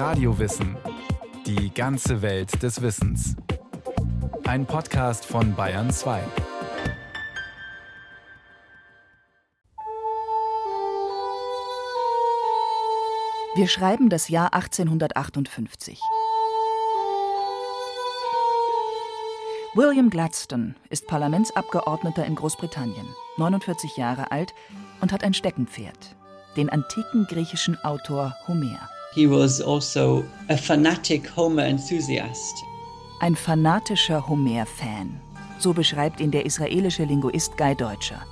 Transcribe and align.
Radiowissen. 0.00 0.78
Die 1.44 1.74
ganze 1.74 2.22
Welt 2.22 2.62
des 2.62 2.80
Wissens. 2.80 3.36
Ein 4.46 4.64
Podcast 4.64 5.26
von 5.26 5.54
Bayern 5.54 5.90
2. 5.90 6.22
Wir 13.56 13.68
schreiben 13.68 14.08
das 14.08 14.30
Jahr 14.30 14.54
1858. 14.54 16.00
William 19.74 20.08
Gladstone 20.08 20.76
ist 20.88 21.08
Parlamentsabgeordneter 21.08 22.24
in 22.24 22.36
Großbritannien, 22.36 23.06
49 23.36 23.98
Jahre 23.98 24.32
alt 24.32 24.54
und 25.02 25.12
hat 25.12 25.24
ein 25.24 25.34
Steckenpferd, 25.34 26.16
den 26.56 26.70
antiken 26.70 27.26
griechischen 27.26 27.76
Autor 27.84 28.34
Homer. 28.48 28.88
He 29.12 29.28
was 29.28 29.60
also 29.60 30.24
a 30.48 30.56
fanatic 30.56 31.36
Homer 31.36 31.64
enthusiast. 31.64 32.64
Ein 33.18 33.34
fanatischer 33.34 34.28
Homer-Fan. 34.28 35.20
So 35.58 35.72
beschreibt 35.72 36.20
ihn 36.20 36.30
der 36.30 36.46
israelische 36.46 37.02
Linguist 37.04 37.56
Guy 37.56 37.74
Deutscher. 37.74 38.24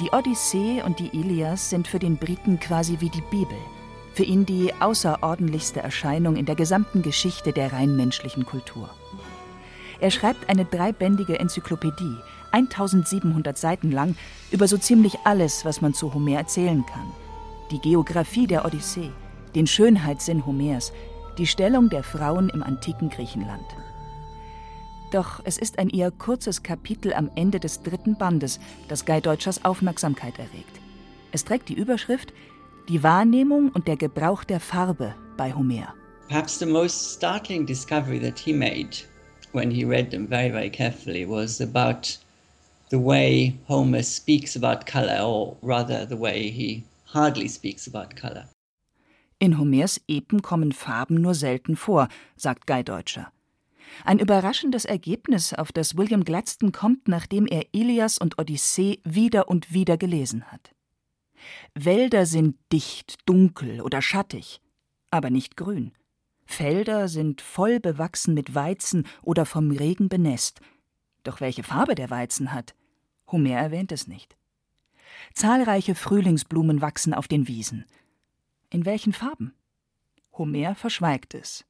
Die 0.00 0.10
Odyssee 0.12 0.82
und 0.82 0.98
die 0.98 1.08
Ilias 1.08 1.68
sind 1.68 1.86
für 1.86 1.98
den 1.98 2.16
Briten 2.16 2.58
quasi 2.58 3.00
wie 3.00 3.10
die 3.10 3.22
Bibel. 3.30 3.58
Für 4.14 4.24
ihn 4.24 4.46
die 4.46 4.72
außerordentlichste 4.80 5.80
Erscheinung 5.80 6.36
in 6.36 6.46
der 6.46 6.54
gesamten 6.54 7.02
Geschichte 7.02 7.52
der 7.52 7.74
rein 7.74 7.96
menschlichen 7.96 8.46
Kultur. 8.46 8.88
Er 10.00 10.10
schreibt 10.10 10.48
eine 10.48 10.64
dreibändige 10.64 11.38
Enzyklopädie, 11.38 12.16
1700 12.50 13.58
Seiten 13.58 13.92
lang, 13.92 14.16
über 14.50 14.68
so 14.68 14.78
ziemlich 14.78 15.18
alles, 15.24 15.66
was 15.66 15.82
man 15.82 15.92
zu 15.92 16.14
Homer 16.14 16.38
erzählen 16.38 16.84
kann. 16.86 17.12
Die 17.70 17.80
Geographie 17.80 18.46
der 18.46 18.64
Odyssee, 18.64 19.10
den 19.56 19.66
Schönheitssinn 19.66 20.44
Homers, 20.44 20.92
die 21.38 21.46
Stellung 21.46 21.88
der 21.88 22.02
Frauen 22.02 22.50
im 22.50 22.62
antiken 22.62 23.08
Griechenland. 23.08 23.64
Doch 25.10 25.40
es 25.44 25.56
ist 25.56 25.78
ein 25.78 25.88
eher 25.88 26.10
kurzes 26.10 26.62
Kapitel 26.62 27.14
am 27.14 27.30
Ende 27.36 27.58
des 27.58 27.82
dritten 27.82 28.18
Bandes, 28.18 28.60
das 28.88 29.06
Guy 29.06 29.22
Deutschers 29.22 29.64
Aufmerksamkeit 29.64 30.38
erregt. 30.38 30.80
Es 31.32 31.44
trägt 31.44 31.70
die 31.70 31.74
Überschrift 31.74 32.34
Die 32.88 33.02
Wahrnehmung 33.02 33.70
und 33.70 33.88
der 33.88 33.96
Gebrauch 33.96 34.44
der 34.44 34.60
Farbe 34.60 35.14
bei 35.38 35.52
Homer. 35.54 35.94
Perhaps 36.28 36.58
the 36.58 36.66
most 36.66 37.16
startling 37.16 37.64
discovery 37.64 38.20
that 38.20 38.38
he 38.38 38.52
made 38.52 39.04
when 39.52 39.70
he 39.70 39.84
read 39.84 40.10
them 40.10 40.28
very, 40.28 40.50
very 40.50 40.70
carefully 40.70 41.26
was 41.26 41.60
about 41.60 42.18
the 42.90 42.98
way 42.98 43.54
Homer 43.68 44.02
speaks 44.02 44.54
about 44.54 44.84
color, 44.86 45.24
or 45.24 45.56
rather 45.62 46.06
the 46.06 46.18
way 46.18 46.50
he 46.50 46.84
hardly 47.06 47.48
speaks 47.48 47.88
about 47.88 48.14
color. 48.20 48.44
In 49.38 49.58
Homers 49.58 50.00
Epen 50.08 50.40
kommen 50.40 50.72
Farben 50.72 51.16
nur 51.16 51.34
selten 51.34 51.76
vor, 51.76 52.08
sagt 52.36 52.66
Guy 52.66 52.82
Deutscher. 52.82 53.30
Ein 54.04 54.18
überraschendes 54.18 54.86
Ergebnis, 54.86 55.52
auf 55.52 55.72
das 55.72 55.96
William 55.96 56.24
Gladstone 56.24 56.72
kommt, 56.72 57.06
nachdem 57.06 57.46
er 57.46 57.66
Ilias 57.72 58.18
und 58.18 58.38
Odyssee 58.38 59.00
wieder 59.04 59.48
und 59.48 59.72
wieder 59.72 59.98
gelesen 59.98 60.44
hat. 60.44 60.72
Wälder 61.74 62.24
sind 62.24 62.56
dicht, 62.72 63.18
dunkel 63.26 63.82
oder 63.82 64.00
schattig, 64.00 64.60
aber 65.10 65.30
nicht 65.30 65.56
grün. 65.56 65.92
Felder 66.46 67.08
sind 67.08 67.42
voll 67.42 67.78
bewachsen 67.78 68.32
mit 68.32 68.54
Weizen 68.54 69.06
oder 69.22 69.44
vom 69.44 69.70
Regen 69.70 70.08
benässt. 70.08 70.60
Doch 71.24 71.40
welche 71.40 71.62
Farbe 71.62 71.94
der 71.94 72.08
Weizen 72.08 72.52
hat, 72.52 72.74
Homer 73.30 73.56
erwähnt 73.56 73.92
es 73.92 74.06
nicht. 74.06 74.36
Zahlreiche 75.34 75.94
Frühlingsblumen 75.94 76.80
wachsen 76.80 77.12
auf 77.12 77.28
den 77.28 77.48
Wiesen. 77.48 77.84
In 78.70 78.84
welchen 78.84 79.12
Farben? 79.12 79.54
Homer 80.36 80.74
verschweigt 80.74 81.34
es. 81.34 81.64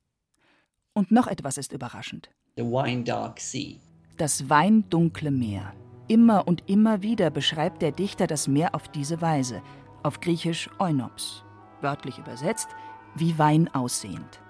Und 0.94 1.10
noch 1.10 1.26
etwas 1.26 1.58
ist 1.58 1.72
überraschend. 1.72 2.30
The 2.56 2.62
wine 2.62 3.04
dark 3.04 3.38
sea. 3.38 3.76
Das 4.16 4.48
weindunkle 4.48 5.30
Meer. 5.30 5.74
Immer 6.08 6.48
und 6.48 6.68
immer 6.70 7.02
wieder 7.02 7.30
beschreibt 7.30 7.82
der 7.82 7.92
Dichter 7.92 8.26
das 8.26 8.48
Meer 8.48 8.74
auf 8.74 8.88
diese 8.88 9.20
Weise, 9.20 9.60
auf 10.02 10.20
Griechisch 10.20 10.70
Eunops, 10.78 11.44
wörtlich 11.82 12.18
übersetzt, 12.18 12.68
wie 13.14 13.38
Wein 13.38 13.68
aussehend. 13.74 14.40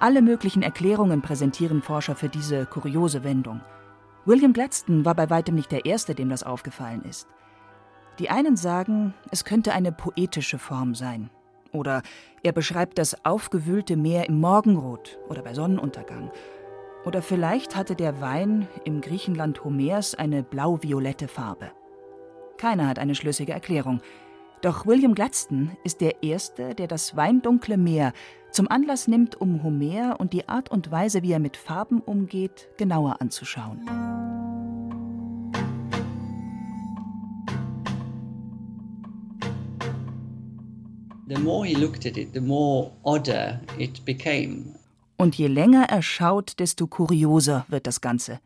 Alle 0.00 0.22
möglichen 0.22 0.62
Erklärungen 0.62 1.20
präsentieren 1.20 1.82
Forscher 1.82 2.16
für 2.16 2.28
diese 2.28 2.66
kuriose 2.66 3.22
Wendung. 3.22 3.60
William 4.24 4.52
Gladstone 4.52 5.04
war 5.04 5.14
bei 5.14 5.28
weitem 5.28 5.56
nicht 5.56 5.72
der 5.72 5.84
Erste, 5.84 6.14
dem 6.14 6.28
das 6.30 6.42
aufgefallen 6.42 7.02
ist. 7.02 7.28
Die 8.18 8.30
einen 8.30 8.56
sagen, 8.56 9.14
es 9.30 9.44
könnte 9.44 9.72
eine 9.72 9.92
poetische 9.92 10.58
Form 10.58 10.94
sein. 10.94 11.30
Oder 11.72 12.02
er 12.42 12.52
beschreibt 12.52 12.98
das 12.98 13.24
aufgewühlte 13.24 13.96
Meer 13.96 14.28
im 14.28 14.38
Morgenrot 14.40 15.18
oder 15.28 15.42
bei 15.42 15.54
Sonnenuntergang. 15.54 16.30
Oder 17.04 17.22
vielleicht 17.22 17.74
hatte 17.74 17.96
der 17.96 18.20
Wein 18.20 18.68
im 18.84 19.00
Griechenland 19.00 19.64
Homers 19.64 20.14
eine 20.14 20.42
blau-violette 20.42 21.28
Farbe. 21.28 21.72
Keiner 22.58 22.86
hat 22.86 22.98
eine 22.98 23.14
schlüssige 23.14 23.52
Erklärung. 23.52 24.00
Doch 24.60 24.86
William 24.86 25.14
Gladstone 25.14 25.76
ist 25.82 26.00
der 26.00 26.22
Erste, 26.22 26.74
der 26.76 26.86
das 26.86 27.16
weindunkle 27.16 27.76
Meer 27.76 28.12
zum 28.52 28.70
Anlass 28.70 29.08
nimmt, 29.08 29.40
um 29.40 29.62
Homer 29.64 30.20
und 30.20 30.32
die 30.32 30.48
Art 30.48 30.70
und 30.70 30.90
Weise, 30.92 31.22
wie 31.22 31.32
er 31.32 31.40
mit 31.40 31.56
Farben 31.56 32.00
umgeht, 32.00 32.68
genauer 32.76 33.20
anzuschauen. 33.20 34.31
The 41.34 41.40
more 41.40 41.64
he 41.64 41.74
looked 41.74 42.04
at 42.04 42.18
it, 42.18 42.34
the 42.34 42.40
more 42.40 42.92
odder 43.04 43.60
it 43.78 44.04
became. 44.04 44.74
Und 45.16 45.34
je 45.36 45.46
länger 45.46 45.84
er 45.88 46.02
schaut, 46.02 46.58
desto 46.58 46.86
kurioser 46.86 47.64
wird 47.68 47.86
das 47.86 48.02
Ganze. 48.02 48.40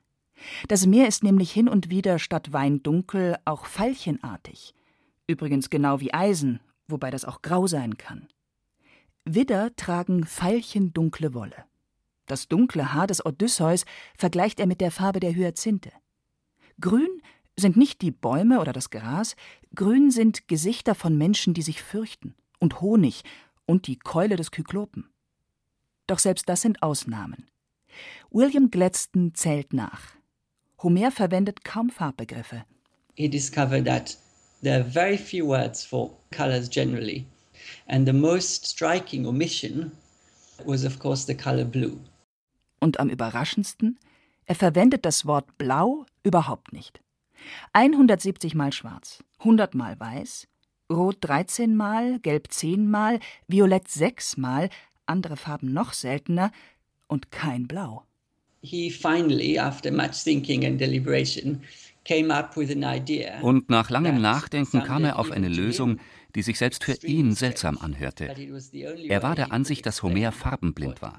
Das 0.68 0.86
Meer 0.86 1.08
ist 1.08 1.24
nämlich 1.24 1.50
hin 1.50 1.68
und 1.68 1.90
wieder 1.90 2.20
statt 2.20 2.52
Wein 2.52 2.82
dunkel 2.84 3.38
auch 3.44 3.66
veilchenartig. 3.66 4.74
Übrigens 5.26 5.68
genau 5.68 5.98
wie 6.00 6.14
Eisen, 6.14 6.60
wobei 6.86 7.10
das 7.10 7.24
auch 7.24 7.42
grau 7.42 7.66
sein 7.66 7.96
kann. 7.96 8.28
Widder 9.24 9.74
tragen 9.74 10.24
veilchendunkle 10.24 11.34
Wolle. 11.34 11.64
Das 12.26 12.46
dunkle 12.46 12.94
Haar 12.94 13.08
des 13.08 13.24
Odysseus 13.24 13.84
vergleicht 14.16 14.60
er 14.60 14.66
mit 14.66 14.80
der 14.80 14.92
Farbe 14.92 15.18
der 15.18 15.34
Hyazinthe. 15.34 15.90
Grün 16.80 17.20
sind 17.56 17.76
nicht 17.76 18.00
die 18.02 18.12
Bäume 18.12 18.60
oder 18.60 18.72
das 18.72 18.90
Gras, 18.90 19.34
grün 19.74 20.12
sind 20.12 20.46
Gesichter 20.46 20.94
von 20.94 21.18
Menschen, 21.18 21.54
die 21.54 21.62
sich 21.62 21.82
fürchten, 21.82 22.34
und 22.66 22.80
Honig 22.80 23.22
und 23.64 23.86
die 23.86 23.96
Keule 23.96 24.34
des 24.34 24.50
Kyklopen. 24.50 25.08
Doch 26.08 26.18
selbst 26.18 26.48
das 26.48 26.62
sind 26.62 26.82
Ausnahmen. 26.82 27.46
William 28.30 28.70
Gladstone 28.70 29.32
zählt 29.34 29.72
nach. 29.72 30.16
Homer 30.82 31.12
verwendet 31.12 31.64
kaum 31.64 31.90
Farbbegriffe. 31.90 32.64
He 33.14 33.28
discovered 33.28 33.84
that 33.86 34.18
there 34.62 34.80
are 34.80 34.84
very 34.84 35.16
few 35.16 35.46
words 35.46 35.84
for 35.84 36.18
colors 36.36 36.68
generally. 36.68 37.24
And 37.86 38.04
the 38.04 38.12
most 38.12 38.66
striking 38.66 39.26
omission 39.26 39.92
was, 40.64 40.84
of 40.84 40.98
course, 40.98 41.24
the 41.24 41.36
color 41.36 41.64
blue. 41.64 42.00
Und 42.80 42.98
am 42.98 43.08
überraschendsten, 43.08 43.98
er 44.44 44.56
verwendet 44.56 45.04
das 45.04 45.24
Wort 45.24 45.56
blau 45.56 46.04
überhaupt 46.24 46.72
nicht. 46.72 47.00
170 47.72 48.56
mal 48.56 48.72
schwarz, 48.72 49.22
100 49.38 49.74
mal 49.76 49.98
weiß, 50.00 50.48
rot 50.90 51.16
13 51.20 51.74
mal, 51.74 52.18
gelb 52.20 52.50
10 52.50 52.90
mal, 52.90 53.20
violett 53.48 53.88
6 53.88 54.36
mal, 54.36 54.70
andere 55.06 55.36
Farben 55.36 55.72
noch 55.72 55.92
seltener 55.92 56.52
und 57.06 57.30
kein 57.30 57.66
Blau. 57.66 58.04
He 58.62 58.90
finally, 58.90 59.58
after 59.58 59.92
much 59.92 60.24
thinking 60.24 60.64
and 60.64 60.80
deliberation, 60.80 61.62
came 62.04 62.34
up 62.34 62.56
with 62.56 62.70
an 62.70 62.82
idea. 62.82 63.40
Und 63.40 63.70
nach 63.70 63.90
langem 63.90 64.20
Nachdenken 64.20 64.82
kam 64.82 65.04
er 65.04 65.18
auf 65.18 65.30
eine 65.30 65.48
Lösung, 65.48 65.98
die 66.36 66.42
sich 66.42 66.58
selbst 66.58 66.84
für 66.84 66.92
ihn 67.02 67.34
seltsam 67.34 67.78
anhörte. 67.78 68.32
Er 69.08 69.22
war 69.22 69.34
der 69.34 69.52
Ansicht, 69.52 69.86
dass 69.86 70.02
Homer 70.02 70.32
farbenblind 70.32 71.00
war. 71.00 71.18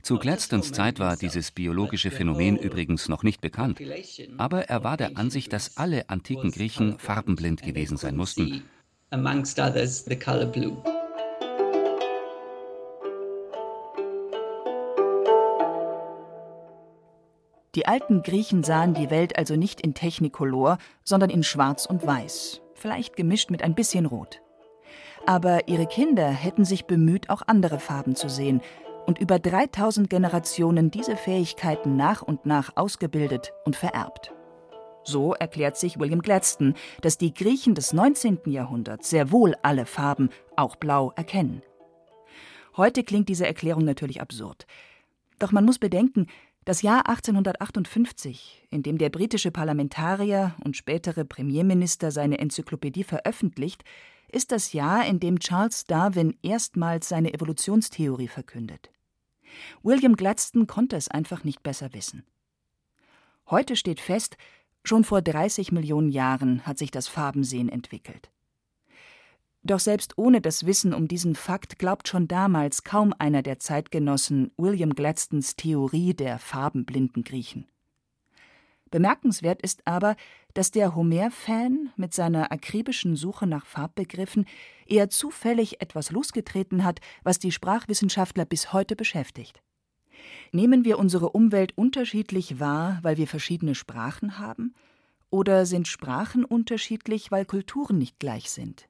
Zu 0.00 0.18
Gladstones 0.18 0.70
Zeit 0.70 1.00
war 1.00 1.16
dieses 1.16 1.50
biologische 1.50 2.12
Phänomen 2.12 2.56
übrigens 2.56 3.08
noch 3.08 3.24
nicht 3.24 3.40
bekannt, 3.40 3.80
aber 4.38 4.68
er 4.68 4.84
war 4.84 4.96
der 4.96 5.18
Ansicht, 5.18 5.52
dass 5.52 5.76
alle 5.76 6.08
antiken 6.08 6.52
Griechen 6.52 6.98
farbenblind 6.98 7.62
gewesen 7.62 7.96
sein 7.96 8.16
mussten. 8.16 8.62
Die 17.74 17.86
alten 17.86 18.22
Griechen 18.22 18.62
sahen 18.62 18.94
die 18.94 19.10
Welt 19.10 19.36
also 19.36 19.56
nicht 19.56 19.80
in 19.80 19.94
Technicolor, 19.94 20.78
sondern 21.04 21.30
in 21.30 21.42
Schwarz 21.42 21.86
und 21.86 22.06
Weiß, 22.06 22.61
vielleicht 22.82 23.16
gemischt 23.16 23.50
mit 23.50 23.62
ein 23.62 23.74
bisschen 23.74 24.06
Rot. 24.06 24.42
Aber 25.24 25.68
ihre 25.68 25.86
Kinder 25.86 26.28
hätten 26.28 26.64
sich 26.64 26.86
bemüht, 26.86 27.30
auch 27.30 27.42
andere 27.46 27.78
Farben 27.78 28.16
zu 28.16 28.28
sehen 28.28 28.60
und 29.06 29.18
über 29.18 29.38
3000 29.38 30.10
Generationen 30.10 30.90
diese 30.90 31.16
Fähigkeiten 31.16 31.96
nach 31.96 32.22
und 32.22 32.44
nach 32.44 32.76
ausgebildet 32.76 33.52
und 33.64 33.76
vererbt. 33.76 34.32
So 35.04 35.32
erklärt 35.34 35.76
sich 35.76 35.98
William 35.98 36.22
Gladstone, 36.22 36.74
dass 37.00 37.18
die 37.18 37.34
Griechen 37.34 37.74
des 37.74 37.92
19. 37.92 38.40
Jahrhunderts 38.46 39.10
sehr 39.10 39.32
wohl 39.32 39.54
alle 39.62 39.86
Farben, 39.86 40.30
auch 40.56 40.76
blau, 40.76 41.12
erkennen. 41.16 41.62
Heute 42.76 43.02
klingt 43.02 43.28
diese 43.28 43.46
Erklärung 43.46 43.84
natürlich 43.84 44.20
absurd. 44.20 44.66
Doch 45.38 45.52
man 45.52 45.64
muss 45.64 45.78
bedenken, 45.78 46.26
das 46.64 46.82
Jahr 46.82 47.08
1858, 47.08 48.66
in 48.70 48.82
dem 48.82 48.98
der 48.98 49.10
britische 49.10 49.50
Parlamentarier 49.50 50.54
und 50.64 50.76
spätere 50.76 51.24
Premierminister 51.24 52.10
seine 52.10 52.38
Enzyklopädie 52.38 53.04
veröffentlicht, 53.04 53.84
ist 54.28 54.52
das 54.52 54.72
Jahr, 54.72 55.06
in 55.06 55.20
dem 55.20 55.38
Charles 55.40 55.84
Darwin 55.84 56.36
erstmals 56.42 57.08
seine 57.08 57.34
Evolutionstheorie 57.34 58.28
verkündet. 58.28 58.90
William 59.82 60.16
Gladstone 60.16 60.66
konnte 60.66 60.96
es 60.96 61.08
einfach 61.08 61.44
nicht 61.44 61.62
besser 61.62 61.92
wissen. 61.92 62.24
Heute 63.50 63.76
steht 63.76 64.00
fest, 64.00 64.36
schon 64.84 65.04
vor 65.04 65.20
30 65.20 65.72
Millionen 65.72 66.08
Jahren 66.08 66.64
hat 66.64 66.78
sich 66.78 66.90
das 66.90 67.08
Farbensehen 67.08 67.68
entwickelt. 67.68 68.31
Doch 69.64 69.78
selbst 69.78 70.18
ohne 70.18 70.40
das 70.40 70.66
Wissen 70.66 70.92
um 70.92 71.06
diesen 71.06 71.36
Fakt 71.36 71.78
glaubt 71.78 72.08
schon 72.08 72.26
damals 72.26 72.82
kaum 72.82 73.14
einer 73.18 73.42
der 73.42 73.60
Zeitgenossen 73.60 74.50
William 74.56 74.94
Gladstones 74.94 75.54
Theorie 75.54 76.14
der 76.14 76.38
farbenblinden 76.38 77.22
Griechen. 77.22 77.68
Bemerkenswert 78.90 79.62
ist 79.62 79.86
aber, 79.86 80.16
dass 80.52 80.70
der 80.70 80.94
Homer-Fan 80.94 81.90
mit 81.96 82.12
seiner 82.12 82.52
akribischen 82.52 83.16
Suche 83.16 83.46
nach 83.46 83.64
Farbbegriffen 83.64 84.46
eher 84.86 85.08
zufällig 85.08 85.80
etwas 85.80 86.10
losgetreten 86.10 86.84
hat, 86.84 87.00
was 87.22 87.38
die 87.38 87.52
Sprachwissenschaftler 87.52 88.44
bis 88.44 88.72
heute 88.72 88.94
beschäftigt. 88.94 89.62
Nehmen 90.50 90.84
wir 90.84 90.98
unsere 90.98 91.30
Umwelt 91.30 91.76
unterschiedlich 91.78 92.60
wahr, 92.60 92.98
weil 93.02 93.16
wir 93.16 93.26
verschiedene 93.26 93.74
Sprachen 93.74 94.38
haben? 94.38 94.74
Oder 95.30 95.64
sind 95.64 95.88
Sprachen 95.88 96.44
unterschiedlich, 96.44 97.30
weil 97.30 97.46
Kulturen 97.46 97.96
nicht 97.96 98.18
gleich 98.18 98.50
sind? 98.50 98.88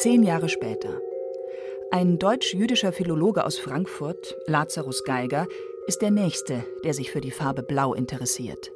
Zehn 0.00 0.22
Jahre 0.22 0.48
später. 0.48 1.00
Ein 1.90 2.20
deutsch-jüdischer 2.20 2.92
Philologe 2.92 3.44
aus 3.44 3.58
Frankfurt, 3.58 4.36
Lazarus 4.46 5.02
Geiger, 5.02 5.48
ist 5.88 6.02
der 6.02 6.12
Nächste, 6.12 6.64
der 6.84 6.94
sich 6.94 7.10
für 7.10 7.20
die 7.20 7.32
Farbe 7.32 7.64
Blau 7.64 7.94
interessiert. 7.94 8.70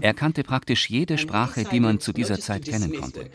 Er 0.00 0.14
kannte 0.14 0.42
praktisch 0.42 0.88
jede 0.88 1.18
Sprache, 1.18 1.64
die 1.70 1.80
man 1.80 2.00
zu 2.00 2.12
dieser 2.14 2.40
Zeit 2.40 2.64
kennen 2.64 2.94
konnte. 2.98 3.26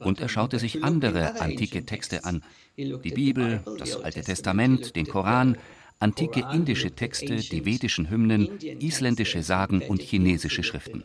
Und 0.00 0.20
er 0.22 0.28
schaute 0.30 0.58
sich 0.58 0.82
andere 0.82 1.38
antike 1.38 1.84
Texte 1.84 2.24
an, 2.24 2.42
die 2.78 3.10
Bibel, 3.10 3.62
das 3.78 4.02
Alte 4.02 4.22
Testament, 4.22 4.96
den 4.96 5.06
Koran, 5.06 5.58
antike 6.00 6.44
indische 6.52 6.90
Texte, 6.90 7.36
die 7.36 7.64
vedischen 7.64 8.10
Hymnen, 8.10 8.58
isländische 8.60 9.42
Sagen 9.42 9.82
und 9.82 10.02
chinesische 10.02 10.62
Schriften. 10.62 11.04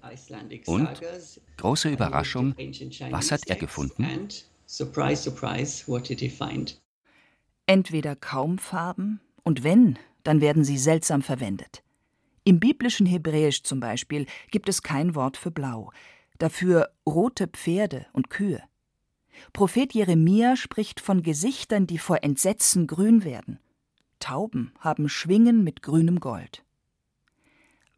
Und, 0.66 0.90
große 1.58 1.90
Überraschung, 1.90 2.56
was 3.10 3.32
hat 3.32 3.48
er 3.48 3.56
gefunden? 3.56 4.28
Entweder 7.66 8.16
kaum 8.16 8.58
Farben, 8.58 9.22
und 9.44 9.64
wenn, 9.64 9.98
dann 10.24 10.42
werden 10.42 10.64
sie 10.64 10.78
seltsam 10.78 11.22
verwendet. 11.22 11.84
Im 12.44 12.60
biblischen 12.60 13.06
Hebräisch 13.06 13.64
zum 13.64 13.80
Beispiel 13.80 14.26
gibt 14.52 14.70
es 14.70 14.82
kein 14.82 15.16
Wort 15.16 15.38
für 15.38 15.52
Blau, 15.52 15.92
dafür 16.40 16.90
rote 17.06 17.48
Pferde 17.48 18.08
und 18.14 18.30
Kühe. 18.30 18.64
Prophet 19.54 19.94
Jeremia 19.94 20.56
spricht 20.56 21.00
von 21.00 21.24
Gesichtern, 21.24 21.88
die 21.88 21.98
vor 21.98 22.24
Entsetzen 22.24 22.88
grün 22.88 23.24
werden. 23.24 23.60
Tauben 24.20 24.72
haben 24.80 25.10
Schwingen 25.10 25.64
mit 25.64 25.82
grünem 25.82 26.20
Gold. 26.20 26.64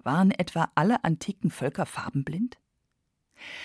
Waren 0.04 0.32
etwa 0.32 0.70
alle 0.76 1.04
antiken 1.04 1.52
Völker 1.52 1.86
farbenblind? 1.86 2.58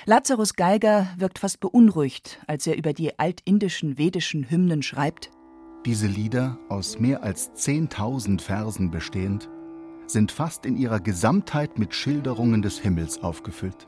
Lazarus 0.07 0.55
Geiger 0.55 1.07
wirkt 1.19 1.39
fast 1.39 1.61
beunruhigt, 1.61 2.41
als 2.47 2.67
er 2.67 2.77
über 2.77 2.93
die 2.93 3.19
altindischen 3.19 3.99
vedischen 3.99 4.51
Hymnen 4.51 4.83
schreibt. 4.83 5.31
Diese 5.85 6.07
Lieder, 6.07 6.59
aus 6.69 6.99
mehr 6.99 7.23
als 7.23 7.51
10.000 7.53 8.41
Versen 8.41 8.91
bestehend, 8.91 9.49
sind 10.07 10.33
fast 10.33 10.67
in 10.67 10.77
ihrer 10.77 11.01
Gesamtheit 11.01 11.79
mit 11.79 11.95
Schilderungen 11.95 12.63
des 12.63 12.79
Himmels 12.79 13.23
aufgefüllt. 13.23 13.87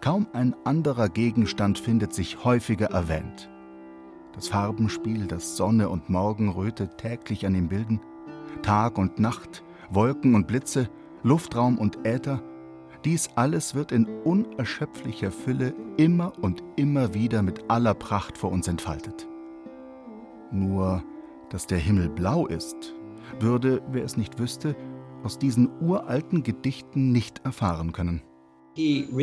Kaum 0.00 0.28
ein 0.32 0.54
anderer 0.64 1.08
Gegenstand 1.08 1.78
findet 1.78 2.14
sich 2.14 2.44
häufiger 2.44 2.86
erwähnt 2.86 3.49
das 4.34 4.48
Farbenspiel, 4.48 5.26
das 5.26 5.56
Sonne 5.56 5.88
und 5.88 6.08
Morgenröte 6.08 6.88
täglich 6.96 7.46
an 7.46 7.54
ihm 7.54 7.68
bilden, 7.68 8.00
Tag 8.62 8.98
und 8.98 9.18
Nacht, 9.18 9.62
Wolken 9.90 10.34
und 10.34 10.46
Blitze, 10.46 10.88
Luftraum 11.22 11.78
und 11.78 12.06
Äther, 12.06 12.42
dies 13.04 13.30
alles 13.34 13.74
wird 13.74 13.92
in 13.92 14.06
unerschöpflicher 14.24 15.30
Fülle 15.30 15.74
immer 15.96 16.32
und 16.40 16.62
immer 16.76 17.14
wieder 17.14 17.42
mit 17.42 17.70
aller 17.70 17.94
Pracht 17.94 18.36
vor 18.36 18.52
uns 18.52 18.68
entfaltet. 18.68 19.26
Nur, 20.50 21.02
dass 21.48 21.66
der 21.66 21.78
Himmel 21.78 22.10
blau 22.10 22.46
ist, 22.46 22.94
würde, 23.38 23.82
wer 23.90 24.04
es 24.04 24.16
nicht 24.16 24.38
wüsste, 24.38 24.76
aus 25.22 25.38
diesen 25.38 25.70
uralten 25.80 26.42
Gedichten 26.42 27.12
nicht 27.12 27.44
erfahren 27.44 27.92
können. 27.92 28.22
Uh, 28.76 29.18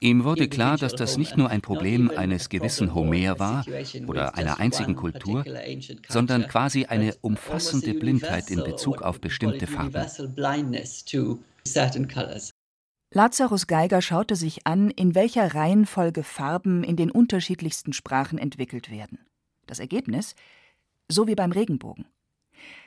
Ihm 0.00 0.24
wurde 0.24 0.48
klar, 0.48 0.76
dass 0.76 0.94
das 0.94 1.16
nicht 1.16 1.36
nur 1.36 1.48
ein 1.48 1.60
Problem 1.60 2.10
eines 2.16 2.48
gewissen 2.48 2.94
Homer 2.94 3.38
war 3.38 3.64
oder 4.08 4.34
einer 4.36 4.58
einzigen 4.58 4.96
Kultur, 4.96 5.44
sondern 6.08 6.48
quasi 6.48 6.86
eine 6.86 7.14
umfassende 7.20 7.94
Blindheit 7.94 8.50
in 8.50 8.64
Bezug 8.64 9.02
auf 9.02 9.20
bestimmte 9.20 9.66
Farben. 9.68 10.04
Lazarus 13.14 13.66
Geiger 13.66 14.02
schaute 14.02 14.36
sich 14.36 14.66
an, 14.66 14.90
in 14.90 15.14
welcher 15.14 15.54
Reihenfolge 15.54 16.24
Farben 16.24 16.82
in 16.82 16.96
den 16.96 17.10
unterschiedlichsten 17.10 17.92
Sprachen 17.92 18.38
entwickelt 18.38 18.90
werden. 18.90 19.18
Das 19.66 19.78
Ergebnis? 19.78 20.34
So 21.08 21.28
wie 21.28 21.34
beim 21.34 21.52
Regenbogen. 21.52 22.06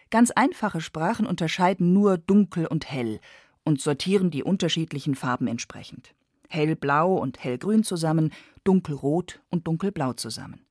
Ganz 0.10 0.32
einfache 0.32 0.82
Sprachen 0.82 1.26
unterscheiden 1.26 1.94
nur 1.94 2.18
dunkel 2.18 2.68
und 2.68 2.90
hell 2.90 3.20
und 3.64 3.82
sortieren 3.82 4.32
die 4.32 4.44
unterschiedlichen 4.44 5.16
Farben 5.16 5.48
entsprechend. 5.48 6.14
Hellblau 6.48 7.16
und 7.16 7.44
hellgrün 7.44 7.84
zusammen, 7.84 8.32
dunkelrot 8.64 9.42
und 9.50 9.68
dunkelblau 9.68 10.14
zusammen. 10.14 10.66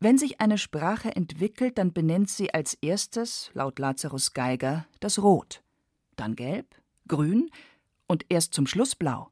Wenn 0.00 0.18
sich 0.18 0.40
eine 0.40 0.58
Sprache 0.58 1.14
entwickelt, 1.14 1.78
dann 1.78 1.92
benennt 1.92 2.28
sie 2.28 2.52
als 2.52 2.74
erstes, 2.74 3.50
laut 3.54 3.78
Lazarus 3.78 4.32
Geiger, 4.32 4.86
das 5.00 5.22
Rot, 5.22 5.62
dann 6.16 6.34
Gelb, 6.34 6.74
Grün 7.06 7.50
und 8.06 8.24
erst 8.28 8.54
zum 8.54 8.66
Schluss 8.66 8.96
Blau. 8.96 9.30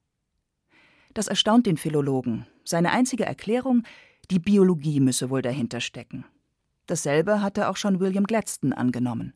Das 1.15 1.27
erstaunt 1.27 1.67
den 1.67 1.77
Philologen. 1.77 2.47
Seine 2.65 2.93
einzige 2.93 3.25
Erklärung, 3.25 3.83
die 4.31 4.39
Biologie 4.39 5.01
müsse 5.01 5.31
wohl 5.31 5.43
dahinter 5.43 5.81
stecken. 5.81 6.25
Dasselbe 6.87 7.43
hatte 7.43 7.69
auch 7.69 7.77
schon 7.77 8.01
William 8.01 8.25
Gladstone 8.25 8.77
angenommen. 8.77 9.33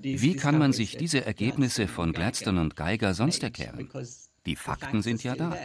Wie 0.00 0.36
kann 0.36 0.58
man 0.58 0.72
sich 0.72 0.96
diese 0.96 1.24
Ergebnisse 1.24 1.88
von 1.88 2.12
Gladstone 2.12 2.60
und 2.60 2.76
Geiger 2.76 3.14
sonst 3.14 3.42
erklären? 3.42 3.88
Die 4.46 4.56
Fakten 4.56 5.02
sind 5.02 5.24
ja 5.24 5.34
da. 5.34 5.56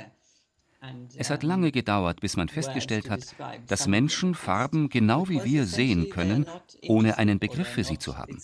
Es 1.16 1.30
hat 1.30 1.44
lange 1.44 1.72
gedauert, 1.72 2.20
bis 2.20 2.36
man 2.36 2.50
festgestellt 2.50 3.10
hat, 3.10 3.36
dass 3.68 3.88
Menschen 3.88 4.36
Farben 4.36 4.90
genau 4.90 5.30
wie 5.30 5.44
wir 5.44 5.66
sehen 5.66 6.10
können, 6.10 6.46
ohne 6.88 7.18
einen 7.18 7.40
Begriff 7.40 7.70
für 7.70 7.86
sie 7.86 7.98
zu 7.98 8.18
haben. 8.18 8.42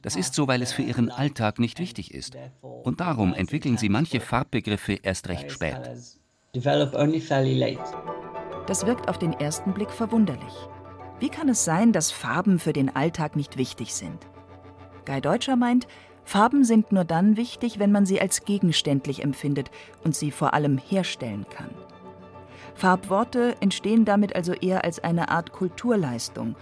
Das 0.00 0.16
ist 0.16 0.34
so, 0.34 0.48
weil 0.48 0.62
es 0.62 0.72
für 0.72 0.82
ihren 0.82 1.10
Alltag 1.10 1.58
nicht 1.58 1.78
wichtig 1.78 2.14
ist. 2.14 2.36
Und 2.62 3.00
darum 3.00 3.34
entwickeln 3.34 3.76
sie 3.76 3.90
manche 3.90 4.20
Farbbegriffe 4.20 4.94
erst 5.02 5.28
recht 5.28 5.50
spät. 5.50 5.90
Das 8.66 8.86
wirkt 8.86 9.08
auf 9.08 9.18
den 9.18 9.32
ersten 9.32 9.72
Blick 9.72 9.90
verwunderlich. 9.90 10.68
Wie 11.18 11.28
kann 11.28 11.48
es 11.48 11.64
sein, 11.64 11.92
dass 11.92 12.10
Farben 12.10 12.58
für 12.58 12.72
den 12.72 12.94
Alltag 12.94 13.36
nicht 13.36 13.56
wichtig 13.56 13.94
sind? 13.94 14.26
Guy 15.06 15.20
Deutscher 15.20 15.56
meint, 15.56 15.86
Farben 16.24 16.64
sind 16.64 16.90
nur 16.90 17.04
dann 17.04 17.36
wichtig, 17.36 17.78
wenn 17.78 17.92
man 17.92 18.04
sie 18.04 18.20
als 18.20 18.44
gegenständlich 18.44 19.22
empfindet 19.22 19.70
und 20.02 20.16
sie 20.16 20.32
vor 20.32 20.54
allem 20.54 20.76
herstellen 20.76 21.46
kann. 21.48 21.70
Farbworte 22.74 23.54
entstehen 23.60 24.04
damit 24.04 24.34
also 24.34 24.52
eher 24.52 24.84
als 24.84 24.98
eine 25.02 25.30
Art 25.30 25.52
Kulturleistung 25.52 26.56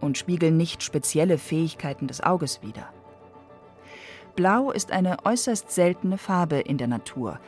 und 0.00 0.18
spiegeln 0.18 0.56
nicht 0.56 0.82
spezielle 0.82 1.38
Fähigkeiten 1.38 2.06
des 2.06 2.22
Auges 2.22 2.62
wider. 2.62 2.92
Blau 4.36 4.70
ist 4.70 4.92
eine 4.92 5.24
äußerst 5.24 5.70
seltene 5.70 6.18
Farbe 6.18 6.60
in 6.60 6.76
der 6.76 6.88
Natur, 6.88 7.40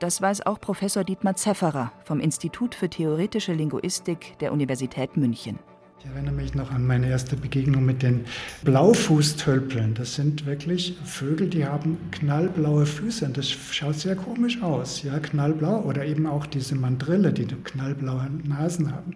das 0.00 0.20
weiß 0.20 0.46
auch 0.46 0.60
Professor 0.60 1.04
Dietmar 1.04 1.36
Zefferer 1.36 1.92
vom 2.04 2.20
Institut 2.20 2.74
für 2.74 2.88
theoretische 2.88 3.52
Linguistik 3.52 4.38
der 4.38 4.52
Universität 4.52 5.16
München. 5.16 5.58
Ich 5.98 6.06
erinnere 6.12 6.34
mich 6.34 6.54
noch 6.54 6.70
an 6.72 6.86
meine 6.86 7.08
erste 7.08 7.36
Begegnung 7.36 7.84
mit 7.84 8.02
den 8.02 8.26
Blaufußtölpeln. 8.64 9.94
Das 9.94 10.14
sind 10.14 10.44
wirklich 10.44 10.96
Vögel, 11.04 11.48
die 11.48 11.64
haben 11.64 11.96
knallblaue 12.10 12.84
Füße 12.84 13.24
und 13.24 13.36
das 13.36 13.48
schaut 13.50 13.96
sehr 13.96 14.14
komisch 14.14 14.62
aus. 14.62 15.02
Ja, 15.02 15.18
knallblau 15.18 15.80
oder 15.80 16.04
eben 16.04 16.26
auch 16.26 16.46
diese 16.46 16.74
Mandrille, 16.74 17.32
die 17.32 17.46
knallblaue 17.46 18.28
Nasen 18.44 18.92
haben. 18.92 19.14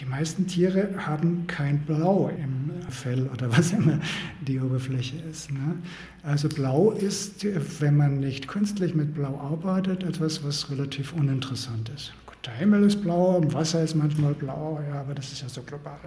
Die 0.00 0.04
meisten 0.04 0.46
Tiere 0.46 0.90
haben 0.96 1.46
kein 1.46 1.80
Blau 1.80 2.28
im 2.28 2.70
Fell 2.90 3.28
oder 3.32 3.50
was 3.56 3.72
immer 3.72 3.98
die 4.40 4.60
Oberfläche 4.60 5.16
ist. 5.30 5.52
Ne? 5.52 5.76
Also 6.22 6.48
blau 6.48 6.92
ist, 6.92 7.46
wenn 7.80 7.96
man 7.96 8.20
nicht 8.20 8.48
künstlich 8.48 8.94
mit 8.94 9.14
blau 9.14 9.38
arbeitet, 9.38 10.02
etwas, 10.02 10.44
was 10.44 10.70
relativ 10.70 11.12
uninteressant 11.12 11.90
ist. 11.94 12.12
Der 12.48 12.56
Himmel 12.56 12.84
ist 12.84 13.02
blau, 13.02 13.42
Wasser 13.52 13.84
ist 13.84 13.94
manchmal 13.94 14.32
blau, 14.32 14.80
ja, 14.88 15.00
aber 15.00 15.14
das 15.14 15.32
ist 15.32 15.42
ja 15.42 15.50
so 15.50 15.62
global. 15.62 16.00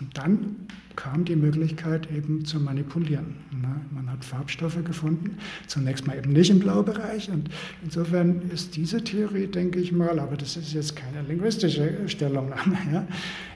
Und 0.00 0.18
dann 0.18 0.68
kam 0.96 1.24
die 1.24 1.34
Möglichkeit 1.34 2.10
eben 2.10 2.44
zu 2.44 2.60
manipulieren. 2.60 3.36
Ne? 3.50 3.80
Man 3.90 4.12
hat 4.12 4.22
Farbstoffe 4.22 4.84
gefunden, 4.84 5.38
zunächst 5.66 6.06
mal 6.06 6.18
eben 6.18 6.34
nicht 6.34 6.50
im 6.50 6.60
Blaubereich. 6.60 7.30
Und 7.30 7.48
insofern 7.82 8.50
ist 8.50 8.76
diese 8.76 9.02
Theorie, 9.02 9.46
denke 9.46 9.80
ich 9.80 9.90
mal, 9.90 10.20
aber 10.20 10.36
das 10.36 10.58
ist 10.58 10.74
jetzt 10.74 10.94
keine 10.94 11.22
linguistische 11.22 12.06
Stellungnahme, 12.06 12.76
ja, 12.92 13.06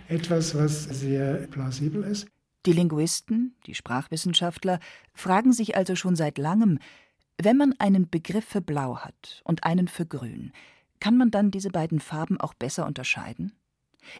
etwas, 0.08 0.54
was 0.54 0.84
sehr 0.84 1.34
plausibel 1.48 2.02
ist. 2.02 2.26
Die 2.64 2.72
Linguisten, 2.72 3.56
die 3.66 3.74
Sprachwissenschaftler, 3.74 4.80
fragen 5.12 5.52
sich 5.52 5.76
also 5.76 5.96
schon 5.96 6.16
seit 6.16 6.38
langem, 6.38 6.78
wenn 7.36 7.58
man 7.58 7.74
einen 7.78 8.08
Begriff 8.08 8.46
für 8.46 8.62
Blau 8.62 9.00
hat 9.00 9.42
und 9.44 9.64
einen 9.64 9.86
für 9.86 10.06
Grün, 10.06 10.52
kann 11.02 11.16
man 11.16 11.32
dann 11.32 11.50
diese 11.50 11.70
beiden 11.70 11.98
Farben 11.98 12.40
auch 12.40 12.54
besser 12.54 12.86
unterscheiden? 12.86 13.50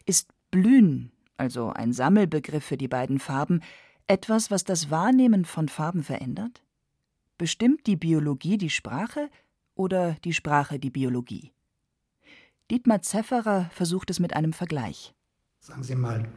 Ist 0.05 0.33
Blühen, 0.51 1.13
also 1.37 1.69
ein 1.69 1.93
Sammelbegriff 1.93 2.65
für 2.65 2.75
die 2.75 2.89
beiden 2.89 3.19
Farben, 3.19 3.61
etwas, 4.07 4.51
was 4.51 4.65
das 4.65 4.91
Wahrnehmen 4.91 5.45
von 5.45 5.69
Farben 5.69 6.03
verändert? 6.03 6.61
Bestimmt 7.37 7.87
die 7.87 7.95
Biologie 7.95 8.57
die 8.57 8.69
Sprache 8.69 9.29
oder 9.75 10.17
die 10.25 10.33
Sprache 10.33 10.77
die 10.77 10.89
Biologie? 10.89 11.53
Dietmar 12.69 13.01
Zefferer 13.01 13.69
versucht 13.71 14.09
es 14.09 14.19
mit 14.19 14.35
einem 14.35 14.51
Vergleich. 14.51 15.13
Sagen 15.61 15.83
Sie 15.83 15.95
mal, 15.95 16.27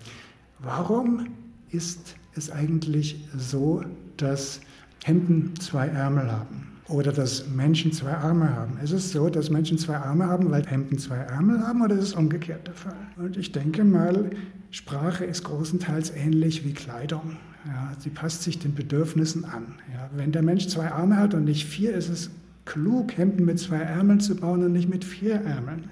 warum 0.61 1.27
ist 1.71 2.15
es 2.37 2.53
eigentlich 2.53 3.17
so, 3.37 3.83
dass 4.17 4.61
Hemden 5.03 5.59
zwei 5.59 5.89
Ärmel 5.89 6.31
haben? 6.31 6.76
Oder 6.89 7.13
dass 7.13 7.49
Menschen 7.49 7.93
zwei 7.93 8.13
Arme 8.13 8.55
haben. 8.55 8.79
Ist 8.79 8.93
es 8.93 9.11
so, 9.11 9.29
dass 9.29 9.51
Menschen 9.51 9.77
zwei 9.77 9.97
Arme 9.97 10.27
haben, 10.27 10.51
weil 10.51 10.65
Hemden 10.67 10.99
zwei 10.99 11.17
Ärmel 11.17 11.61
haben, 11.61 11.83
oder 11.83 11.97
ist 11.97 12.05
es 12.05 12.13
umgekehrt 12.15 12.67
der 12.67 12.75
Fall? 12.75 12.97
Und 13.17 13.37
ich 13.37 13.51
denke 13.51 13.83
mal, 13.83 14.31
Sprache 14.71 15.25
ist 15.25 15.43
großenteils 15.45 16.11
ähnlich 16.11 16.65
wie 16.65 16.73
Kleidung. 16.73 17.37
Ja, 17.67 17.93
sie 17.99 18.11
passt 18.11 18.45
sich 18.45 18.61
den 18.61 18.75
Bedürfnissen 18.75 19.45
an. 19.45 19.75
Ja, 19.93 20.09
wenn 20.15 20.31
der 20.31 20.43
Mensch 20.43 20.69
zwei 20.69 20.89
Arme 20.93 21.17
hat 21.17 21.35
und 21.35 21.45
nicht 21.45 21.67
vier, 21.67 21.93
ist 21.93 22.09
es 22.09 22.31
klug, 22.65 23.17
Hemden 23.17 23.45
mit 23.45 23.59
zwei 23.59 23.79
Ärmeln 23.79 24.21
zu 24.21 24.37
bauen 24.37 24.63
und 24.63 24.73
nicht 24.73 24.89
mit 24.89 25.05
vier 25.05 25.35
Ärmeln. 25.35 25.91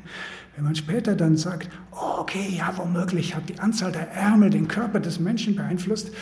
Wenn 0.55 0.65
man 0.65 0.77
später 0.77 1.17
dann 1.17 1.37
sagt, 1.37 1.69
oh, 1.91 2.21
okay, 2.21 2.55
ja, 2.57 2.73
womöglich 2.77 3.35
hat 3.35 3.49
die 3.49 3.59
Anzahl 3.59 3.91
der 3.91 4.13
Ärmel 4.13 4.51
den 4.51 4.69
Körper 4.69 5.01
des 5.01 5.19
Menschen 5.19 5.57
beeinflusst, 5.57 6.13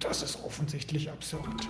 das 0.00 0.22
ist 0.22 0.44
offensichtlich 0.44 1.10
absurd. 1.10 1.66